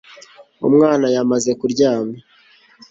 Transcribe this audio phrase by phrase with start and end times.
[0.67, 2.17] Umwana yamaze kuryama